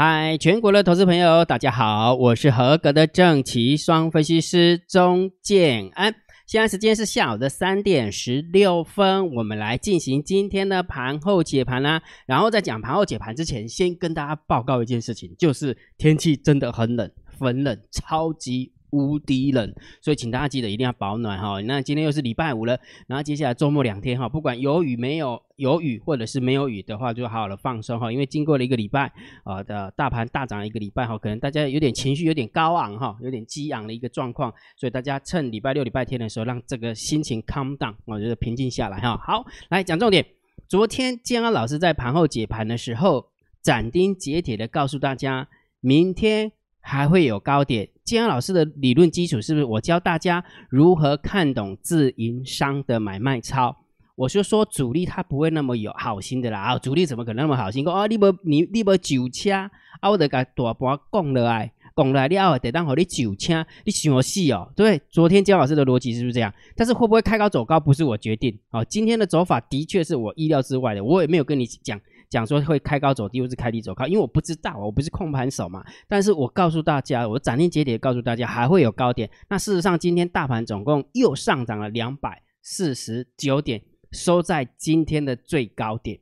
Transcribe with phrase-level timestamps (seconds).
[0.00, 6.14] 嗨，全国的投资朋友，大家好，我是合格的正奇双分析师钟建安。
[6.46, 12.00] 现在时间是下午的三点十六分，我们来进行今天的盘后解盘啦。
[12.26, 18.72] 然后在讲盘后解盘之前，先跟大家报告一件事情，就是天气真的很冷，很冷，超级。
[18.90, 21.60] 无敌冷，所以请大家记得一定要保暖哈。
[21.62, 28.10] 那今天又是礼拜五了，然后接下来周末两天哈，不管有雨没有有雨，或者是没有雨的话，就好好的放松哈。
[28.10, 29.12] 因为经过了一个礼拜
[29.44, 39.16] 啊的大盘大涨一个礼拜哈，可能大家有点情绪有点高昂哈，有点激昂的一个状况，所以大家趁礼拜六、礼拜天的时候，让这个心情 calm down，我觉得平静下来哈。
[39.16, 40.24] 好，来讲重点。
[40.66, 43.26] 昨天建安老师在盘后解盘的时候，
[43.62, 45.48] 斩钉截铁的告诉大家，
[45.80, 46.52] 明天。
[46.88, 47.86] 还会有高点。
[48.02, 49.64] 建安老师的理论基础是不是？
[49.64, 53.76] 我教大家如何看懂自营商的买卖操。
[54.16, 56.78] 我就说主力他不会那么有好心的啦啊！
[56.78, 57.84] 主力怎么可能那么好心？
[57.84, 59.52] 讲啊，你无你你无酒车
[60.00, 64.72] 啊，我得甲大盘讲了来，讲来了后得当好你酒车，你想死哦？
[64.74, 66.52] 对，昨天姜老师的逻辑是不是这样？
[66.74, 68.82] 但是会不会开高走高不是我决定哦。
[68.82, 72.00] 今天的走法的确是我意料之外的，我也没有跟你讲。
[72.30, 75.84] 讲说会开高走低，或是开低走高，因为我不知道，我不是控盘手嘛。
[76.06, 79.30] 但是我告诉大家，我斩钉截铁告诉大家，还会有高点。
[79.48, 86.20] 那事实上，今天大盘总共又上涨了两百四十九点，收在今天的最高点。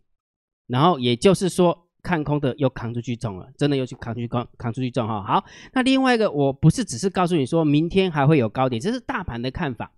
[0.66, 5.22] 然后也就是说，看空的又扛出去中了，真的又去扛出去扛扛出去中哈。
[5.22, 9.92] 好，那另外一个，我不是只是告诉你说明天还会有高点，这是大盘的看法。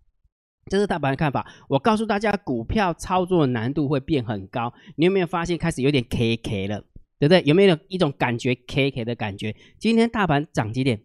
[0.68, 4.72] 这是大盘的看法，我告诉大家，股票操作难度会变很高。
[4.96, 6.80] 你有没有发现开始有点 K K 了，
[7.18, 7.42] 对不对？
[7.44, 9.56] 有没有一种感觉 K K 的感觉？
[9.78, 11.00] 今天大盘涨几点？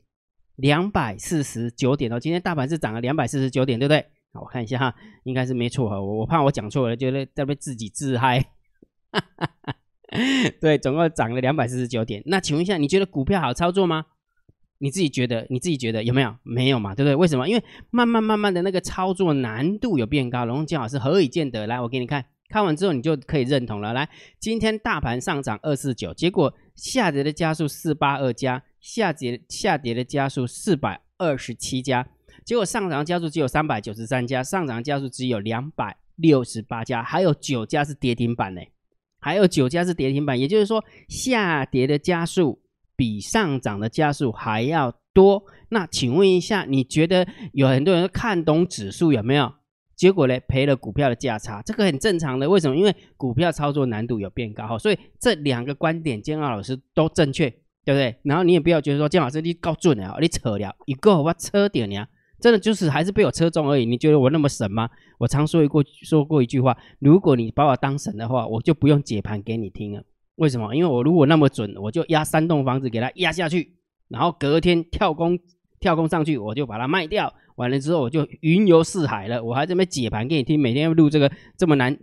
[0.57, 2.19] 两百四十九点哦。
[2.19, 4.05] 今天大盘是涨了两百四十九点，对不对？
[4.33, 5.99] 好我看一下哈，应该是没错哈。
[5.99, 8.43] 我我怕我讲错了，觉得在被自己自嗨。
[10.61, 12.21] 对，总共涨了两百四十九点。
[12.27, 14.05] 那请问一下，你觉得股票好操作吗？
[14.79, 16.35] 你自己觉得，你自己觉得有没有？
[16.43, 17.15] 没有嘛，对不对？
[17.15, 17.47] 为什么？
[17.47, 20.43] 因为慢慢慢慢的那个操作难度有变高。
[20.43, 21.65] 龙江老师何以见得？
[21.67, 23.93] 来，我给你看，看完之后你就可以认同了。
[23.93, 32.05] 来，今天大盘上涨二四九，结果下跌的加速四八二加，下跌下跌的加速四百二十七家，
[32.43, 38.61] 结果上涨加速只有三百九十三家，上涨加速只有两百六十八家，还有九家是跌停板呢，
[39.19, 42.62] 还有九家是跌停板，也就是说下跌的加速。
[42.95, 49.53] 比上涨的加速还要多，那请问一下，你觉得有很多人看懂指数有没有？
[49.95, 52.49] 结果呢，赔了股票的价差，这个很正常的。
[52.49, 52.75] 为什么？
[52.75, 57.47] 因为股票操作难度有变高，所以这两个观点，建浩老师都正确，
[57.85, 58.15] 对不对？
[58.23, 62.07] 然后你也不要觉得说，建老师你搞准了，你扯了，一个我车点呀，
[62.41, 63.85] 真的就是还是被我车中而已。
[63.85, 64.89] 你觉得我那么神吗？
[65.19, 70.03] 我常说一过说过一句话，如果你把我当神的话，我就不用解盘给你听了。
[70.35, 70.75] 为什么？
[70.75, 73.75] 因为我如果那么准，我就压三栋房子给它压下去，
[74.09, 75.37] 然后隔天跳空
[75.79, 77.33] 跳空上去，我就把它卖掉。
[77.55, 79.43] 完了之后，我就云游四海了。
[79.43, 81.95] 我还这么解盘给你听，每天要录这个这么难，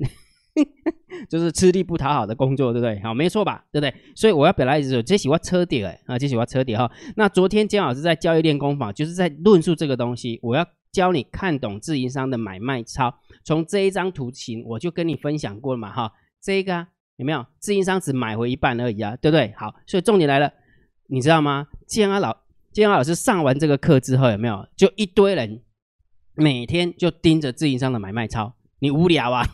[1.28, 3.00] 就是吃力不讨好的工作，对不对？
[3.02, 3.64] 好，没错吧？
[3.72, 3.92] 对不对？
[4.14, 6.88] 所以我要表达意思是，这喜欢车底哎啊，这喜欢车底哈。
[7.16, 10.38] 那昨天姜老师在交易练功坊，就是在论述这个东西。
[10.40, 13.12] 我要教你看懂自营商的买卖操。
[13.42, 16.86] 从这一张图形，我就跟你分享过了嘛哈，这个。
[17.20, 19.14] 有没有自营商只买回一半而已啊？
[19.16, 19.52] 对不对？
[19.58, 20.50] 好，所以重点来了，
[21.08, 21.66] 你知道吗？
[21.86, 22.34] 建安老
[22.72, 25.62] 建安老师上完这个课之后，有没有就一堆人
[26.34, 28.54] 每天就盯着自营商的买卖操？
[28.78, 29.46] 你无聊啊？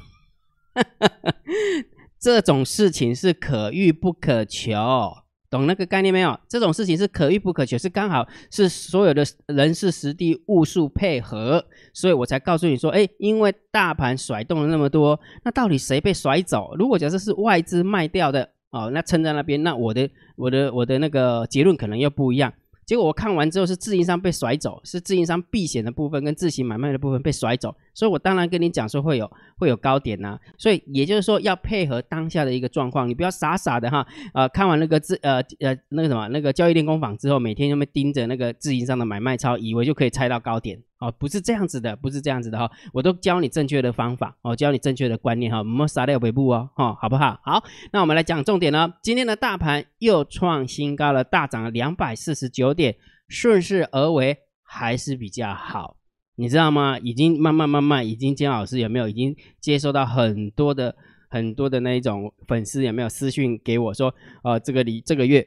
[2.21, 5.26] 这种事情是可遇不可求。
[5.51, 6.39] 懂那个概念没有？
[6.49, 16.75] 这种事情是可遇不可求，是刚好是所有的人事、实地、物数配合，所以我才告诉你说，哎，因为大盘甩动了那么多，那到底谁被甩走？
[16.77, 22.53] 如果假设是外资卖掉的哦，那撑在那边，那我的、我的、我的那个结论可能又不一样。
[22.85, 40.79] 结果我看完之后是自营商被甩走，是自营商避险的部分跟自行买卖的部分被甩走，所以我当然跟你讲说会有会有高点呐，所以也就是说要配合当下的一个状况，你不要傻傻的哈，呃看完那个自呃呃那个什么那个交易练功坊之后，每天那么盯着那个自营商的买卖超，以为就可以猜到高点。
[40.99, 47.39] 哦，不是这样子的，不是这样子的哈，我都教你正确的方法，哦，教你正确的观念哈，莫傻掉尾部哦，哈，好不好？
[47.43, 47.63] 好，
[47.93, 48.95] 那我们来讲重点呢。
[49.03, 52.97] 今天的大盘又创新高了，大涨了两百四十九点，
[53.29, 55.96] 顺势而为还是比较好，
[56.37, 56.99] 你知道吗？
[57.01, 60.95] 已经慢慢慢慢，已经姜老师有没有已经接收到很多的
[61.29, 65.47] 很多的那一种粉丝有没有私讯给我说，呃，这个里这个月。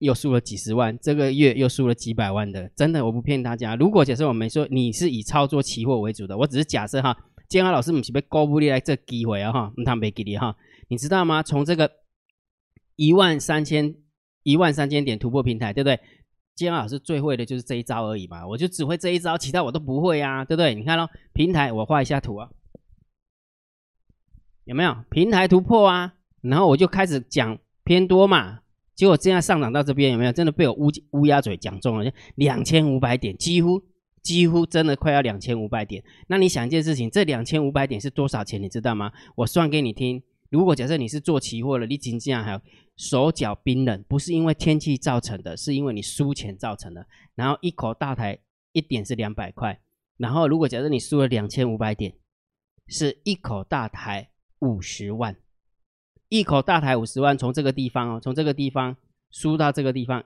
[0.00, 3.76] 又输了几十万，这个月又输了几百万的，真的我不骗大家。
[3.76, 7.14] 如果假设我没说你是以操作期货为主的，我只是假设哈，
[7.50, 10.56] 建安老师们是被高不利来这机会啊哈，唔他没给你哈，
[10.88, 11.42] 你知道吗？
[11.42, 11.90] 从这个
[12.96, 13.94] 一万三千
[14.42, 16.00] 一万三千点突破平台，对不对？
[16.54, 20.74] 金老师最会的就是这一招而已嘛，我就只会这一招，其他我都不会啊，对不对？
[20.74, 22.50] 你看咯，平台我画一下图啊，
[24.64, 26.14] 有没有平台突破啊？
[26.42, 28.60] 然后我就开始讲偏多嘛，
[28.94, 30.32] 结果这样上涨到这边有没有？
[30.32, 33.82] 真的被我乌乌鸦嘴讲中了，两千五百点，几乎
[34.22, 36.04] 几乎真的快要两千五百点。
[36.28, 38.60] 那你想一件事情，这两千五百点是多少钱？
[38.62, 39.12] 你知道吗？
[39.36, 40.22] 我算给你听。
[40.50, 42.60] 如果假设你是做期货的，你今天还有
[42.96, 47.06] 手脚冰冷，不是因为天气造成的，是因为你输钱造成的。
[47.36, 48.38] 然后一口大台
[48.72, 49.80] 一点是两百块，
[50.16, 52.14] 然后如果假设你输了两千五百点，
[52.88, 55.36] 是一口大台五十万。
[56.28, 58.96] 一口大台五十万，从这个地方哦，从这个地方
[59.30, 60.24] 输到这个地方，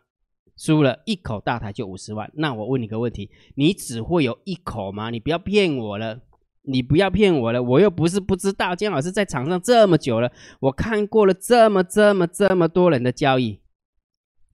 [0.56, 2.30] 输了一口大台就五十万。
[2.34, 5.10] 那我问你个问题，你只会有一口吗？
[5.10, 6.20] 你不要骗我了，
[6.64, 8.74] 你不要骗我了，我又不是不知道。
[8.74, 10.30] 姜老师在场上这么久了，
[10.60, 13.60] 我看过了这么这么这么多人的交易，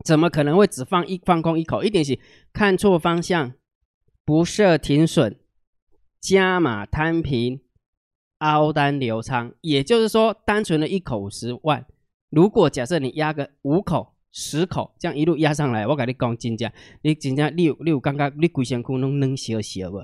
[0.05, 1.83] 怎么可能会只放一放空一口？
[1.83, 2.19] 一点血
[2.53, 3.55] 看错方向，
[4.25, 5.37] 不设停损，
[6.21, 7.61] 加码摊平。
[8.41, 11.85] 凹单流仓，也就是说，单纯的一口十万，
[12.31, 16.73] 如果假设你压个五口、十口，这样一路压上来，我跟你讲真正，
[17.03, 19.99] 你真正你有你有感觉你龟仙窟拢嫩小小不？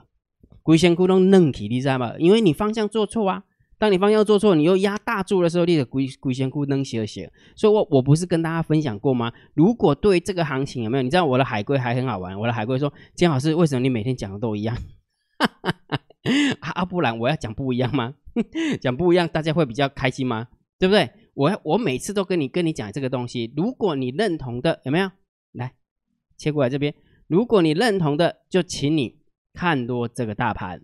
[0.67, 2.15] 龟仙窟拢嫩起，你知道吗？
[2.19, 3.45] 因为你方向做错啊。
[3.79, 7.23] 当你方向做错，你又压大注的时候，你的龟龟仙窟嫩小小。
[7.55, 9.33] 所以我我不是跟大家分享过吗？
[9.55, 11.03] 如果对这个行情有没有？
[11.05, 14.77] 你知道我的海龟还很好玩，我的海龟说：“金老师，为什么你每天讲的都一样？
[16.59, 18.15] 啊，不然我要讲不一样吗？”
[18.83, 20.49] 讲不一样，大家会比较开心吗？
[20.81, 21.09] 对不对？
[21.35, 25.09] 我我每次都跟你跟你讲这个东西，如果你认同的，有没有？
[25.53, 25.75] 来
[26.37, 26.93] 切过来这边，
[27.29, 29.17] 如果你认同的，就请你
[29.57, 30.81] 看多这个大盘。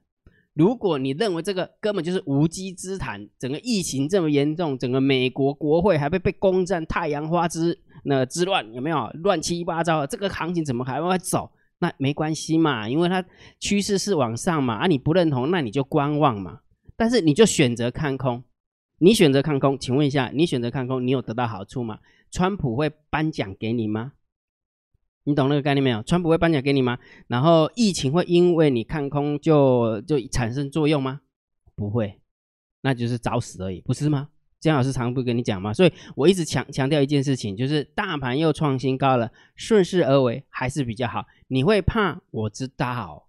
[0.55, 10.07] 如果你认为这个根本就是无稽之谈，整个疫情这么严重，整个美国国会还被被攻占太阳花之那之乱，有没有乱七八糟？
[10.07, 11.51] 这个行情怎么还会走？
[11.79, 13.25] 那没关系嘛，因为它
[13.59, 14.75] 趋势是往上嘛。
[14.75, 16.61] 啊，你不认同，那你就观望嘛。
[16.97, 18.45] 但是你就选择看空，
[18.99, 21.99] 你选择看空，请问一下，你选择看空，你有得到好处吗？
[22.31, 24.13] 川普会颁奖给你吗？
[25.25, 26.03] 你懂那个概念没有？
[26.03, 26.99] 川普会颁奖给你吗？
[27.29, 31.21] 然后疫情会因为你看空就就产生作用吗？
[31.75, 32.21] 不会，
[32.83, 34.29] 那就是找死而已，不是吗？
[34.61, 35.73] 姜老师常不跟你讲吗？
[35.73, 41.25] 所以我一直强强调一件事情，就是大盘又创新高了，顺势而为还是比较好。
[41.49, 42.21] 你会怕？
[42.31, 43.29] 我知道。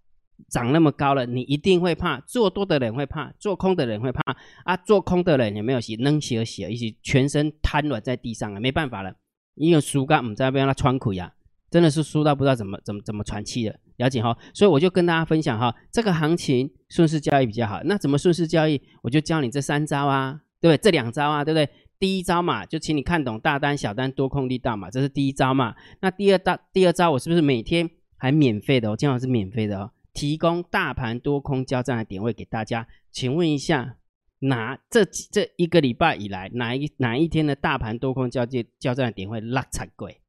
[0.50, 2.20] 涨那么高了，你一定会怕。
[2.22, 4.22] 做多的人会怕，做空的人会怕
[4.66, 4.76] 啊！
[4.76, 5.96] 做空的人有没有洗？
[5.96, 8.60] 能洗而洗，一起全身瘫软在地上啊！
[8.60, 9.16] 没办法了，
[9.56, 11.34] 因为输干，我们在那边他喘口呀，
[11.74, 14.38] 真的是输到不知道怎么怎么怎么喘气的，了解哈？
[14.54, 17.82] 所以我就跟大家分享哈，这个行情顺势交易比较好。
[17.86, 18.80] 那怎么顺势交易？
[19.02, 20.80] 我就教你这三招啊，对不对？
[20.80, 21.68] 这两招啊，对不对？
[21.98, 25.74] 第一招嘛，就请你看懂大单、小单、多空力道嘛，这是第一招嘛。
[26.02, 28.92] 那第二招，第二招我是不是每天还免费的？
[28.92, 29.90] 我经常是免费的哦。
[30.14, 33.96] 提供大盘多空交战的点位给大家，请问一下，
[34.42, 40.20] 哪这这一个礼拜以来，哪一哪一天的大盘多空交接交战的点位拉惨贵？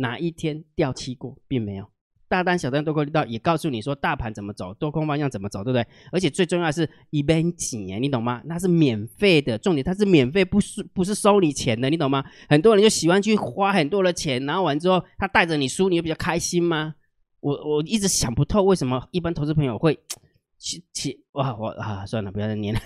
[0.00, 1.36] 哪一天掉期过？
[1.46, 1.86] 并没有。
[2.28, 5.84] 大单小单多空力道也告诉你说大盘怎么走，多空方向怎么走，对不对？
[6.12, 8.40] 而且最重要的是一边紧你懂吗？
[8.44, 12.24] 那是免费的，重点它是免费，不是不是收你钱的，你懂吗？
[12.48, 16.94] 很多人就喜欢去花很多的钱，然后完之后他带着你输，你就比较开心吗？
[17.40, 19.98] 我我一直想不透，为什么一般投资朋友会
[20.56, 22.80] 去去哇我啊算了，不要再念了。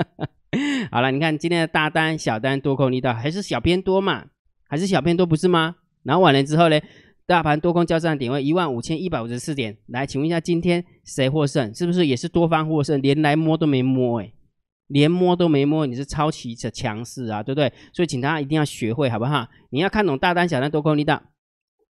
[0.90, 4.24] 好了，你看今天的大单、小单、多空力道还是小偏多嘛？
[4.66, 5.76] 还是小偏多不是吗？
[6.06, 6.80] 然后完了之后呢，
[7.26, 9.76] 大盘多空交战点位一万五千一百五十四点。
[9.88, 11.74] 来，请问一下，今天谁获胜？
[11.74, 13.02] 是不是也是多方获胜？
[13.02, 14.32] 连来摸都没摸哎，
[14.86, 17.72] 连摸都没摸，你是超级的强势啊，对不对？
[17.92, 19.48] 所以请大家一定要学会好不好？
[19.70, 21.20] 你要看懂大单、小单、多空力道。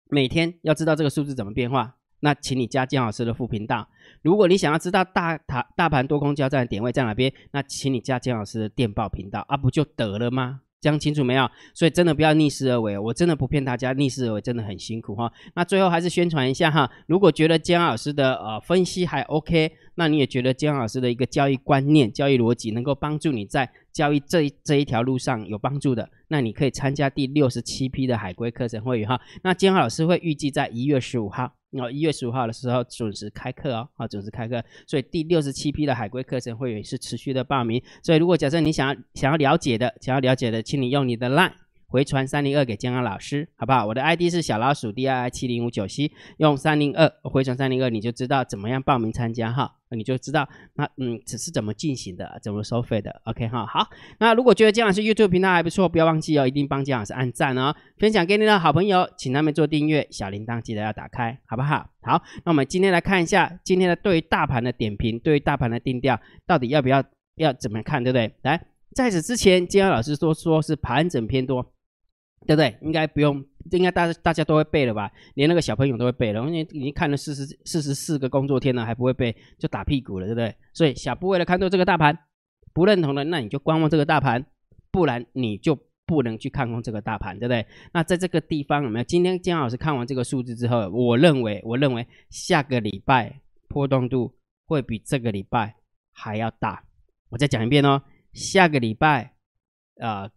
[0.09, 3.88] 每天要知道这个数字怎么变化，那请你加姜老师的副频道。
[4.23, 10.62] 如果你想要知道大大大盘多空交战点位在哪边，那请你加姜老师的电报频道啊，不就得了吗？
[10.80, 11.49] 讲清楚没有？
[11.75, 15.30] 所以真的不要逆势而为，我真的不骗大家，逆势而为真的很辛苦哈。
[15.54, 23.70] 那最后还是宣传一下哈，如果觉得姜老师的呃分析还 OK，那你也觉得姜老师的一个交易观念、交易逻辑能够帮助你在
[24.00, 26.09] 交易这一这一条路上有帮助的。
[26.28, 29.21] 那你可以参加第六十七批的海龟课程会员哈。
[29.42, 34.64] 那金浩老师会预计在一月十五号，哦，一月十五号的时候准时开课哦，啊，准时开课。
[34.87, 37.83] 所以第六十七批的海龟课程会员是持续的报名。
[38.02, 41.52] 所以如果假设你想要想要了解的，想要了解的，请你用你的 line
[41.87, 43.85] 回传三零二给江安老师，好不好？
[43.85, 49.76] 我的 ID 是小老鼠 D I I 七零五九七，用三零二回传三零二，你就知道怎么样报名参加哈。
[49.90, 53.66] 那你就知道那嗯，只是怎么进行的，怎么收费的，OK 哈。
[53.66, 61.90] 好，那如果觉得姜老师 YouTube 频道还不错，不要忘记哦，一定帮姜老师按赞哦，分享给你的好朋友，请他们做订阅，小铃铛记得要打开，好不好？
[62.02, 67.02] 好，那我们今天来看一下今天的对于大盘的点评，对于大盘的定调，到底要不要
[67.35, 68.32] 要怎么看，对不对？
[68.42, 71.73] 来，在此之前，姜老师说说是盘整偏多，
[72.50, 72.76] 对不对？
[72.83, 73.45] 应该不用。
[73.71, 80.52] 应该大家大家都会背了吧，连那个小朋友都会背了，因为已经看了四十四十四个工作天了，还不会背，就打屁股了，对不对？
[80.73, 82.19] 所以小布为了看透这个大盘，
[82.73, 84.45] 不认同的那你就观望这个大盘，
[84.90, 87.64] 不然你就不能去看空这个大盘，对不对？
[87.92, 89.04] 那在这个地方有没有？
[89.04, 94.35] 今天姜老师看完这个数字之后，我认为我认为下个礼拜波动度
[94.66, 95.76] 会比这个礼拜
[96.12, 96.83] 还要大。
[97.28, 98.02] 我再讲一遍哦，
[98.33, 99.35] 下个礼拜
[100.00, 100.28] 啊。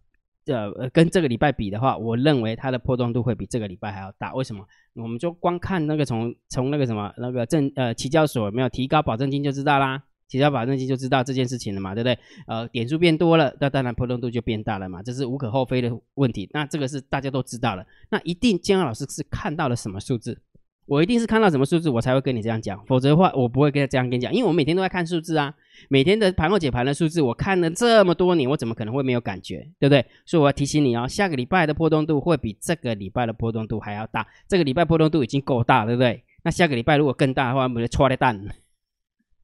[0.46, 4.34] 呃，跟这个礼拜比的话，我认为它的波动度会比这个礼拜还要大。
[4.34, 4.66] 为什么？
[4.94, 12.18] 我们就光看那个从从那个什么那个证呃期交所没有提高保证金就知道啦，提高保证金就知道这件事情了嘛，对不对？
[12.46, 16.48] 呃，点数变多了，那当然波动度就变大了嘛，这是无可厚非的问题。
[16.52, 20.40] 那这个是大家都知道了，那一定姜老师是看到了什么数字？
[20.86, 25.54] 我一定是看到什么数字，我才会跟你这样讲，否则的话，我不会跟这样跟你讲，因为我每天都在看数字啊，
[25.88, 30.04] 每天的盘后解盘的数字，我看了这么多年，我怎么可能会没有感觉，对不对？
[30.26, 36.22] 所以我要提醒你哦，下个礼拜的波动度会比这个礼拜的波动度还要大，这个礼拜波动度已经够大，对不对？
[36.42, 38.40] 那下个礼拜如果更大的话，我们就戳了蛋。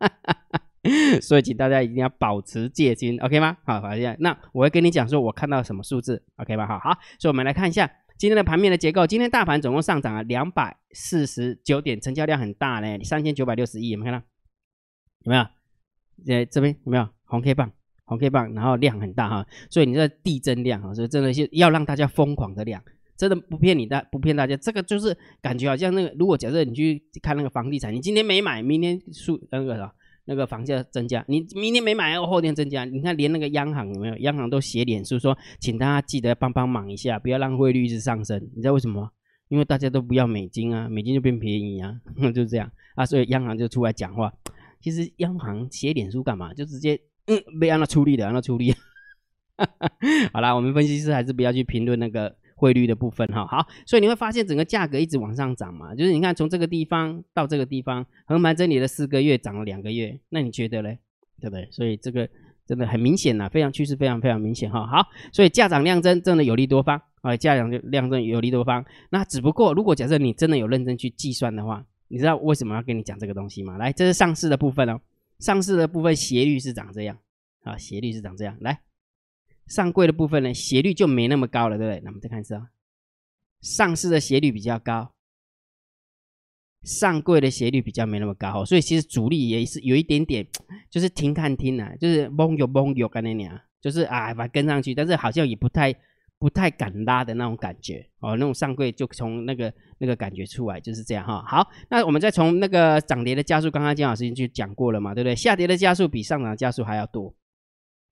[1.20, 3.56] 所以请大家一定要保持戒心，OK 吗？
[3.64, 6.66] 好，好，那我会跟你讲说我看到什么数字，OK 吗？
[6.66, 7.90] 好好，所以我们来看一下。
[8.20, 14.26] 今天的盘面的结构，今天大盘总共上涨了两百四十九点，成交量很大呢，三千九百六十亿，有没有看到？
[15.24, 15.42] 有没有？
[16.26, 17.72] 呃，这边有没有红 K 棒？
[18.04, 22.84] 红 K 棒，然后量很大哈，所以你这递增量啊，所以真的是要让大家疯狂的量，
[23.16, 29.94] 真的不骗你的，不骗大家，这个就是感觉好像那个，如果假设你去看那个房地产，你今天没买，明天数那个啥。
[30.30, 32.84] 那个房价增加，你明天没买，后天增加。
[32.84, 34.16] 你看，连那个央行有没有？
[34.18, 38.40] 央行都写脸书说，请大家记得帮帮忙一下，不要让汇率一直上升。
[38.54, 39.10] 你知道为什么吗？
[39.48, 42.00] 因为大家都不要美金啊，美金就变便宜啊，
[42.32, 43.04] 就这样啊。
[43.04, 44.32] 所以央行就出来讲话。
[44.80, 46.54] 其实央行写脸书干嘛？
[46.54, 46.96] 就直接
[47.26, 48.72] 嗯，被让他出力的，让他出力。
[50.32, 52.36] 好啦，我们分析师还是不要去评论那个。
[52.60, 60.98] 汇率的部分哈好，所以你会发现整个价格一直往上涨嘛，就是你看从这个地方到这个地方横盘整理了四个月，涨了两个月，那你觉得嘞？
[61.40, 61.66] 对不对？
[61.70, 62.28] 所以这个
[62.66, 64.86] 真的很明显呐，非常趋势非常非常明显哈。
[64.86, 68.84] 好，所以价涨量增真的有利多方啊，价涨量增有利多方。
[69.08, 73.78] 那只不过如果假设你真的有认真去计算的话，你知道为什么要跟你讲这个东西吗？
[73.78, 75.00] 来，这是上市的部分哦，
[75.38, 77.16] 上市的部分斜率是长这样
[77.64, 78.80] 啊，斜率是长这样来。
[79.70, 82.00] 上柜的部分呢，斜率就没那么高了，对不对？
[82.04, 82.66] 那我们再看一次啊，
[83.62, 85.12] 上市的斜率比较高，
[86.82, 90.44] 上柜的斜率比较没那么高哦，所以其实主力也是有一点点，
[90.90, 95.94] 就是停看听啊，就是蒙有蒙有干那样，就是啊把跟上去，但是好像也不太
[96.40, 101.44] 不太敢拉的那种感觉哦，那种上柜就从那个那个感觉出来就是这样哈。
[101.46, 105.36] 好，那我们再从那个涨跌的加速，刚刚姜老师已经讲过了嘛，对不对？
[105.36, 107.32] 下跌的加速比上涨加速还要多。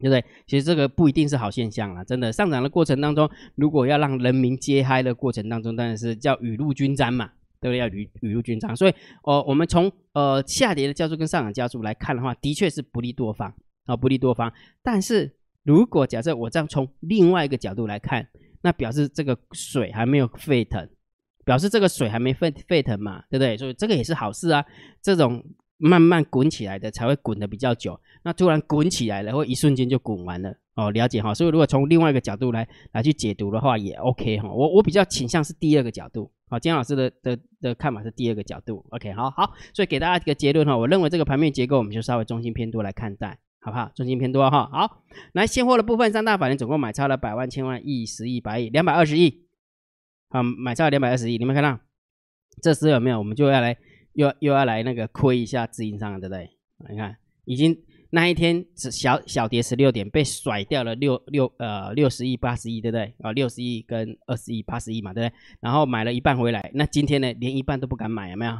[0.00, 0.24] 对不对？
[0.46, 7.26] 其实这个不一定是好现象啦，真的上涨的过程当中，如果要让人民皆嗨的过程当中，当然是叫雨露均沾嘛，
[7.60, 7.78] 对不对？
[7.78, 8.76] 要雨雨露均沾。
[8.76, 13.52] 所以，哦，我们从呃下跌的加速跟上涨加速来看的话，的确是不利多方
[13.86, 14.52] 啊，不利多方。
[14.84, 18.28] 但是如果假设我这样从另外一个角度来看，
[18.62, 20.88] 那表示这个水还没有沸腾，
[21.44, 23.56] 表示这个水还没沸沸腾嘛，对不对？
[23.56, 24.64] 所以这个也是好事啊，
[25.02, 25.44] 这种。
[25.78, 30.90] 慢慢滚起来的才会滚的比较久，那突然滚起来了，会一瞬间就滚完了哦。
[30.90, 34.50] 了解哈，所以如果从另外一个角度来来去解读的话，也 OK 哈。
[34.50, 43.88] 我我比较倾向是第二个角度，好，金老师的的的看法是第二个角度，OK，好好，所以给大家一个结论哈，我认为这个盘面结构我们就稍微中心偏多来看待，好不好？
[43.94, 49.46] 中心偏多哈，好，来现货的部分，三大法人总共买超了百万、千万、亿、十亿、百亿、两百二十亿，
[50.30, 51.78] 好，买超了两百二十亿，你们看到
[52.60, 53.18] 这时有没有？
[53.18, 53.78] 我们就要来。
[54.18, 56.50] 又又要来那个亏一下自营商，对不对？
[56.90, 63.14] 你看，已经那一天只小小跌十六点，被甩掉了六六呃六十亿八十亿，对不对？
[63.20, 65.38] 啊，六十亿跟二十亿八十亿嘛，对不对？
[65.60, 68.52] 然后买了一半回来，那今天呢，连一半都不敢买，有没有？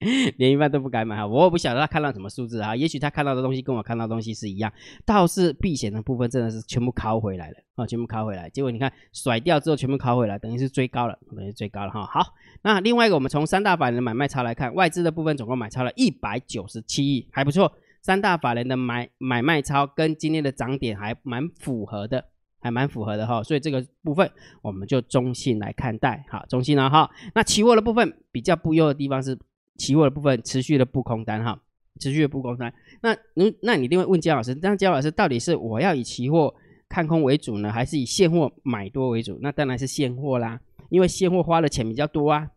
[0.38, 4.72] 连一半都不敢买哈，我也不晓得他看到什么数字啊，也许他看到的东西跟我看到的东西是一样，
[5.04, 12.06] 倒是避险的部分真的是全部拷回来了啊，全部拷回来，结果你看甩掉之后全部拷回来，等于是追高了，等于追高了哈。
[12.06, 17.70] 好，那另外一个我们从三大法人的买卖超来看，外资的部分总共买超了一百九十七亿，还不错，
[18.00, 22.24] 三大法人的买买卖超跟今天的涨点还蛮符合的
[22.60, 23.42] 还蛮符合的哈。
[23.42, 24.30] 所以这个部分
[24.62, 27.10] 我们就中性来看待，好，中性了哈。
[27.34, 29.38] 那期货的部分比较不优的地方是，
[29.76, 31.60] 期货的部分持续的不空单哈，
[31.98, 32.72] 持续的不空单。
[33.02, 36.54] 那那那你一定会问姜老师，那姜老师到底是我要以期货
[36.88, 39.38] 看空为主呢，还是以现货买多为主？
[39.40, 42.50] 那当然是现货啦，因为现货花的钱比较多啊。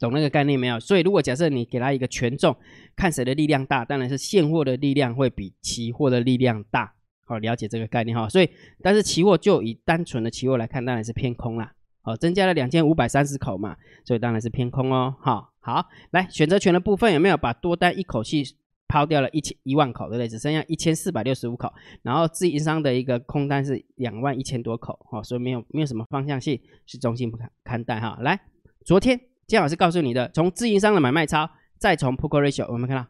[0.00, 0.80] 懂那个概念没有？
[0.80, 2.56] 所以如果假设你给他一个权重，
[2.96, 6.94] 看谁的力量大，当然是现货的力量会比期货的力量大。
[7.24, 8.28] 好，了解这个概念哈。
[8.28, 8.50] 所以，
[8.82, 11.72] 但是期货就以单纯的期货来看，当然是偏空啦。
[12.02, 15.14] 好，增加了两千五百三十口嘛，所以当然是偏空哦。
[15.20, 18.42] 好，好，来选择权的部分有没有把多单一口气
[18.88, 20.28] 抛掉了一千一万口，对不对？
[20.28, 28.18] 只剩下一千四百六十五口，然后自营商的一个空单是两万一千多口，哈，所以没有没有什么方向性，是中性不看看待哈。
[28.20, 28.40] 来，
[28.84, 29.20] 昨天。
[29.48, 33.06] 姜老师告诉你的，从自营商的买卖超，再从 put ratio，我们看到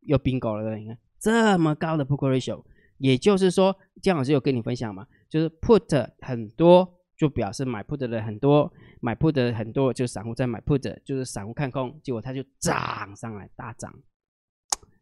[0.00, 2.62] 又 bingo 了，你看这么高的 put ratio，
[3.02, 13.92] 也就是说，姜老师有跟你分享嘛，就是 put 很多，就表示买 put 的很多，买 put 的很多，就散户在买 put，就是散户看空，结果它就涨上来，大涨，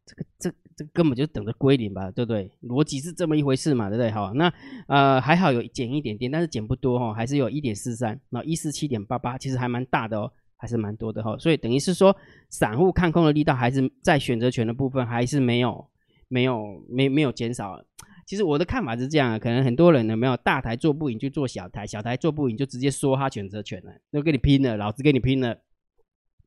[0.06, 2.50] 这个这这根本就等着归零吧，对不对？
[2.62, 4.10] 逻辑是这么一回事嘛，对不对？
[4.10, 4.52] 好，那
[4.88, 10.32] 呃还好有减一点点，但是减不多哈，还是有一点四三，那一四七点八八，其实还蛮大的哦。
[10.62, 12.14] 还是蛮多的哈，所以等于是说，
[12.50, 15.88] 散户看空的力道还是在选择权的部分还是没有
[16.30, 17.78] 没有没没有减少。
[18.26, 25.54] 其实我的看法是这样啊，可能很多人呢没有大台做不赢就做小台，小台做不赢就直接说他选择权了，就跟你拼了，老子跟你拼了，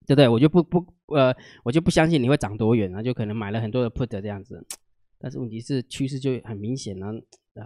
[0.07, 0.27] 对不对？
[0.27, 4.65] 我就不不呃，我就不相信你会涨多远啊，就可能买了很多的 put 这样子。
[5.19, 7.07] 但是问题是趋势就很明显了，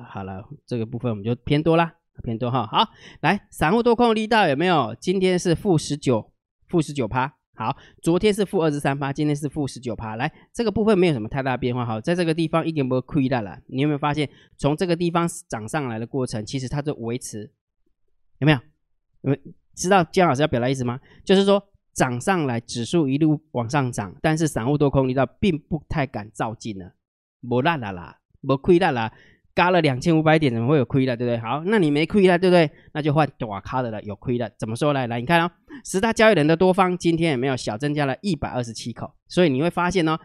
[0.09, 1.93] 好了，这个部分我们就偏多啦，
[2.23, 2.65] 偏多哈。
[2.65, 2.89] 好，
[3.21, 4.95] 来散户多空力道有没有？
[4.99, 6.33] 今天是负十九。
[6.69, 10.15] 负十九趴，好，昨天是负二十三趴，今天是负十九趴。
[10.15, 13.57] 来，这个部分没有什么太大变化，好，在这个地方一点不亏大了。
[13.65, 17.51] 你有没有发现，从这个地方涨上来的过程，其实它就维持，
[18.37, 18.59] 有没有？
[19.21, 19.39] 你们
[19.73, 20.99] 知道姜老师要表达意思吗？
[21.25, 26.93] 就是说涨上来，指数一路往上涨，但是散户多空力道并不太敢照进了，
[27.39, 29.11] 没烂了啦，没亏大啦。
[29.55, 31.39] 嘎了两千五百点，怎么会有亏的，对不对？
[31.39, 32.69] 好，那你没亏了，对不对？
[32.93, 34.53] 那就换短卡的了，有亏的。
[34.59, 35.07] 怎么说来？
[35.07, 35.51] 来，你看哦，
[35.83, 39.13] 十大交易人的多方今天也没有小增加了一百二十七口？
[39.27, 40.17] 所以你会发现哦，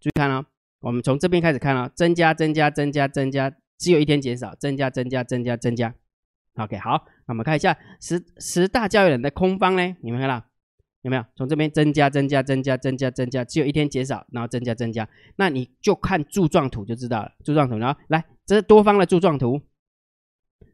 [0.00, 0.44] 注意看哦，
[0.80, 5.94] 我们从这边开始看哦，增加、增加、增加、增加，只有一天减少，增加、增加、增加、增加。
[6.54, 9.96] OK，好，那我们看一下十十大交易人的空方呢？
[10.02, 10.44] 你们看到？
[11.02, 17.30] 有没有从这边增加、增加、增加、增加、增加，只有一天减少，然后增加、增加，那你就看柱状图就知道了。
[17.44, 19.62] 柱状图，然后来，这是多方的柱状图，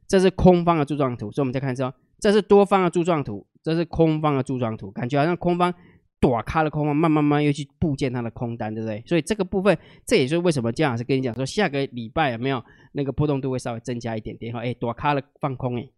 [0.08, 1.30] 这是空方的柱状图。
[1.30, 5.74] 所以我们再看一次哦，这是多方的柱状图，这是空方的柱状图，感觉好像空方
[6.20, 9.02] 躲开了空方，慢慢慢又去部建它的空单，对不对？
[9.06, 14.60] 所以这个部分，这也是为什么姜老师跟你讲说，下个礼拜有没有那个波动度会稍微增加一点点哈？
[14.60, 15.88] 哎，躲开了放空哎。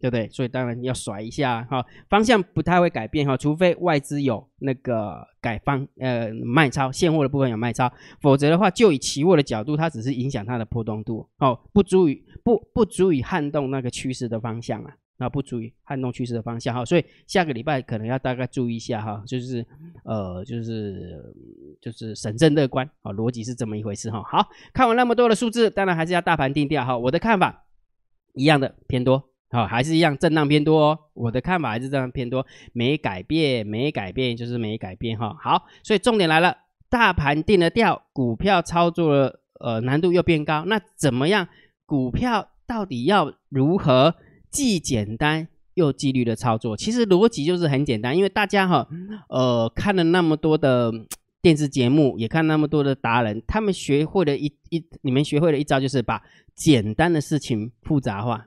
[0.00, 0.28] 对不对？
[0.30, 7.88] 所以当然要甩一下哈，方向不太会改变哈，除非外资有那个改方呃卖超现货的部分有卖超，
[8.20, 19.64] 否则的话就以期货的角度，它只是影响它的波动度哦，不足以不不足以撼动那个趋势的方向啊，那不足以撼动趋势的方向哈，所以下个礼拜可能要大概注意一下哈，就是
[20.04, 21.22] 呃就是
[21.80, 24.22] 就是审慎乐观啊，逻辑是这么一回事哈。
[24.22, 27.64] 好看完那么多的数字，当然还是要大盘定调哈，我的看法
[28.34, 29.28] 一样的偏多。
[29.50, 30.98] 好，还是一样震荡偏多哦。
[31.12, 35.36] 我的看法还是这样偏多，没改变，没改变就是没改变哈。
[35.38, 36.56] 好，所以重点来了，
[36.88, 40.64] 大盘定了调，股票操作了，呃，难度又变高。
[40.64, 41.46] 那怎么样？
[41.84, 44.14] 股票到底要如何
[44.52, 46.76] 既简单又纪律的操作？
[46.76, 48.86] 其实逻辑就是很简单，因为大家哈，
[49.28, 50.92] 呃，看了那么多的
[51.40, 56.22] 电视节目，也看那么多的达人，他们学会了一一，你们学会了一招，就是把
[56.54, 58.46] 简单的事情复杂化。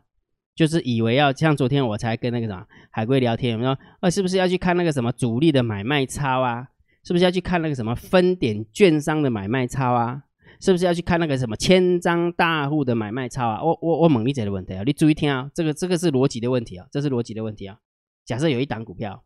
[0.55, 6.67] 就是以为要像昨天我才跟那个什么海龟聊天，我说，呃，是不是要去看那个什么主力的买卖超啊？
[7.03, 10.23] 是不是要去看那个什么分点券商的买卖超啊？
[10.59, 13.63] 是不是要去看那个什么千张大户的买卖超啊？
[13.63, 17.77] 我我我猛力解的问题啊，你注意听啊，这个这个是逻辑的问题啊，这是逻辑的问题啊。
[18.25, 19.23] 假设有一档股票，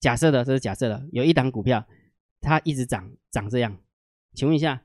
[0.00, 1.84] 假设的这是假设的，有一档股票
[2.40, 3.76] 它一直涨涨这样，
[4.34, 4.82] 请问一下，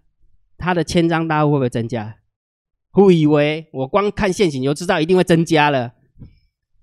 [0.57, 2.17] 它的千张大户会不会增加？
[2.97, 5.93] 误以为我光看现行就知道一定会增加了，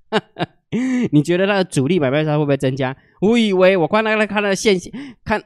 [1.13, 2.97] 你觉得它的主力买卖它会不会增加？
[3.21, 4.91] 误以为我光那个看到现行，
[5.23, 5.43] 看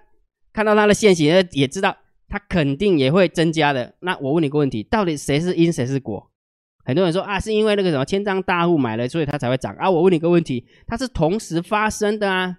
[0.53, 1.97] 看到它的现行也知道
[2.33, 3.95] 它肯定也会增加的。
[4.01, 6.31] 那我问你个问题，到底谁是因谁是果？
[6.83, 9.91] 很多人说啊，是因为那个什么千张大户买了，所以它才会涨啊。
[9.91, 12.57] 我问你个问题，它是同时发生的啊，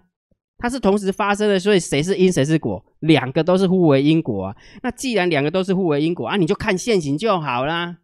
[0.60, 2.86] 它是同时发生的，所以谁是因谁是果？
[3.00, 4.56] 两个都是互为因果啊。
[4.84, 7.98] 那既然两个都是互为因果啊，你就看现行就好啦。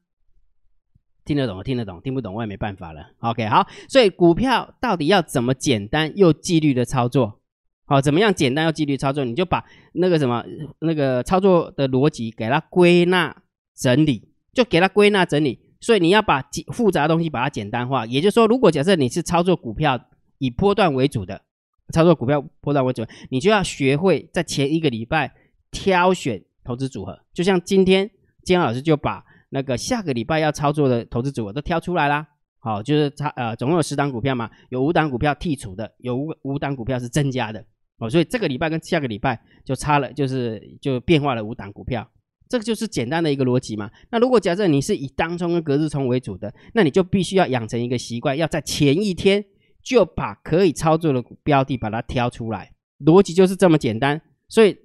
[1.24, 3.12] 听得懂，听得懂，听不懂我也没办法了。
[3.20, 7.40] OK，好，所以股票到底要怎么简单又纪律的操作？
[7.90, 9.26] 好，怎么样简单又纪律操作？
[9.26, 10.46] 你就把那个什么
[10.82, 13.36] 那个操作的逻辑给它归纳
[13.76, 15.60] 整理，就给它归纳整理。
[15.82, 16.40] 所以你要把
[16.72, 18.06] 复杂的东西把它简单化。
[18.06, 20.00] 也就是说，如果假设你是操作股票
[20.38, 21.42] 以波段为主的，
[21.92, 25.34] 操作股票波段为主，你就要学会在前一个礼拜
[25.72, 27.20] 挑选投资组合。
[27.34, 28.12] 就像今天，
[28.44, 29.26] 金老师就把。
[29.52, 32.28] 那个下个礼拜要操作的投资组合都挑出来啦，
[32.60, 37.66] 好，就是它呃，总共有十档股票嘛，有五档股票剔除的，有五五档股票是增加的，
[38.00, 42.10] 哦，所以这个礼拜跟下个礼拜就差了，就是就变化了五档股票，
[42.48, 43.92] 这个就是简单的一个逻辑嘛。
[44.12, 49.44] 那如果假设你是以当冲跟隔日冲为主的，那你就必须要养成一个习惯，要在前一天
[49.84, 52.72] 就把可以操作的标的把它挑出来，
[53.06, 54.22] 逻辑就是这么简单。
[54.48, 54.78] 所以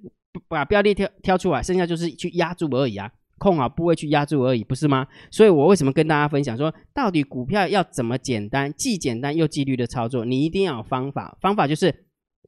[0.47, 3.11] 把标的挑挑出来，剩下就是去压住而已啊。
[3.37, 5.05] 控好部位去压住而已，不是吗？
[5.29, 10.23] 所以我为什么跟大家分享说，到底股票要怎么简单，既简单又纪律的操作？
[10.23, 12.04] 你一定要有方法，方法就是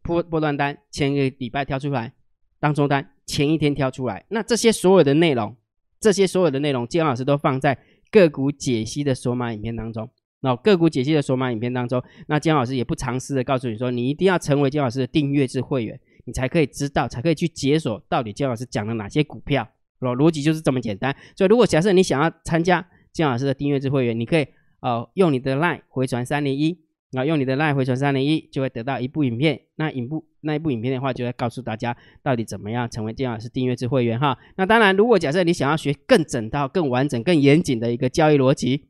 [0.08, 2.14] 波波段单前一个礼拜挑出来，
[2.60, 4.26] 当中单前一天挑出来。
[4.30, 5.56] 那这些所有的内容，
[6.00, 7.78] 这些所有的内容，金老师都放在
[8.10, 10.10] 个股解析的索马影片当中。
[10.40, 19.68] 那个股解析的索马影片当中，那金老师也不藏私的告诉你说，你一定要成为金老师的订阅制会员，你才可以知道，才可以去解锁到底金老师讲了哪些股票。
[20.00, 24.46] 逻逻辑就是这么简单，所以如果假设你想要参加姜老师的订阅制会员，你可以
[24.80, 26.80] 呃用你的 LINE 回传三零一，
[27.12, 29.60] 然后用你的 LINE 回传三零一，就会得到一部影片。
[29.76, 34.38] 那影部那一部影片的话，就会告诉大家到底怎么样成为姜老师订阅制会员哈。
[34.58, 38.88] 那当然，如果假设你想要学更整套、更完整、更严谨的一个交易逻辑，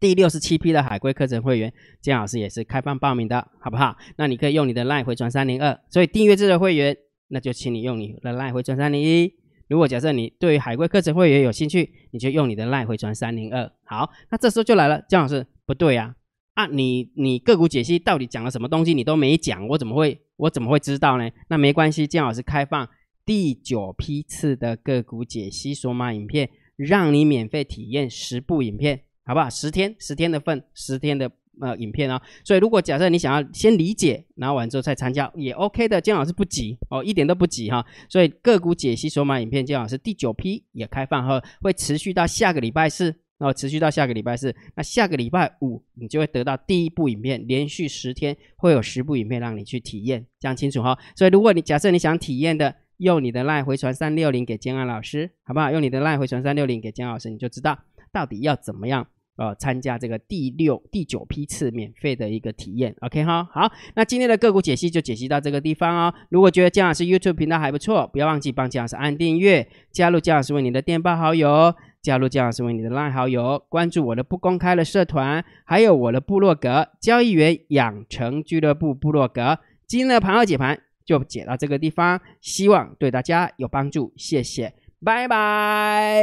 [0.00, 3.96] 第六十七批的海龟课程会员，姜老师也是开放报名的，好不好？
[4.16, 6.96] 那你可以用你的 LINE 回传三零二，所以订阅制的会员，
[7.28, 9.34] 那就请你用你的 LINE 回传三零一。
[9.68, 13.70] 如果假设你对于海龟课程会员有兴趣，你就用你的赖回传三零二。
[13.84, 16.14] 好，那这时候就来了，姜老师不对啊
[16.56, 16.66] 啊！
[16.66, 21.30] 你你个股解析到底讲了什么东西，你都没讲，我怎么会我怎么会知道呢？
[21.48, 22.88] 那没关系，姜老师开放
[23.24, 29.48] 第九批次的个股解析索马影片，让你免费体验十部影片，好不好？
[29.50, 31.30] 十天十天的份，十天的。
[31.58, 37.82] 呃，影片哦，所以如果假设你想要先理解，然后完之后再参加也 OK 的，姜老师不急哦，一点都不急哈。
[38.10, 50.98] 所以个股解析索马影片，姜老师第九批也开放后，会持续到下个礼拜四，然后持续到下个礼拜四，那下个礼拜五你就会得到第一部影片，连续十天会有十部影片让你去体验，讲清楚哈。
[51.14, 55.70] 所以如果你假设你想体验的，用你的赖回传三六零给姜安老师，好不好？
[55.70, 57.78] 用你的赖回传三六零给姜老师，你就知道
[58.12, 59.06] 到底要怎么样。
[59.38, 66.14] 呃，参加这个第六、第九批次免费的一个体验，OK 哈，好，那今天的个股解析就解析到这个地方哦。
[66.30, 71.74] 如果觉得姜老师 YouTube 频道还不错，不要忘记帮姜老师按订阅，加入姜老师为你的电报好友，
[72.06, 79.58] 加入姜老师为你的烂好友，关注我的不公开的社团，还有我的部落格交易员养成俱乐部部落格。
[79.88, 84.72] 今天的盘后解盘就解到这个地方，希望对大家有帮助，谢谢。
[85.04, 86.22] 拜拜！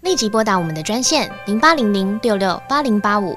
[0.00, 3.36] 立即拨打我们的专线零八零零六六八零八五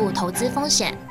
[0.01, 1.10] 负投资风险。